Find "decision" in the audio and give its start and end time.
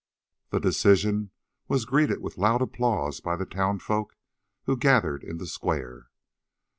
0.63-1.29